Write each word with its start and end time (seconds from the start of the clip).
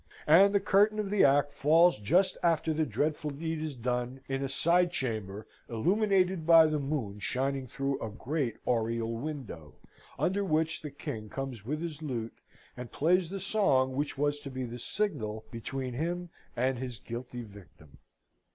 And 0.25 0.51
the 0.51 0.59
curtain 0.59 0.97
of 0.97 1.11
the 1.11 1.23
act 1.23 1.51
falls 1.51 1.99
just 1.99 2.35
after 2.41 2.73
the 2.73 2.87
dreadful 2.87 3.29
deed 3.29 3.61
is 3.61 3.75
done, 3.75 4.19
in 4.27 4.41
a 4.41 4.49
side 4.49 4.91
chamber 4.91 5.45
illuminated 5.69 6.43
by 6.43 6.65
the 6.65 6.79
moon 6.79 7.19
shining 7.19 7.67
through 7.67 8.01
a 8.01 8.09
great 8.09 8.57
oriel 8.65 9.13
window, 9.13 9.75
under 10.17 10.43
which 10.43 10.81
the 10.81 10.89
King 10.89 11.29
comes 11.29 11.63
with 11.63 11.81
his 11.83 12.01
lute, 12.01 12.39
and 12.75 12.91
plays 12.91 13.29
the 13.29 13.39
song 13.39 13.95
which 13.95 14.17
was 14.17 14.39
to 14.39 14.49
be 14.49 14.63
the 14.63 14.79
signal 14.79 15.45
between 15.51 15.93
him 15.93 16.29
and 16.55 16.79
his 16.79 16.97
guilty 16.97 17.43
victim. 17.43 17.99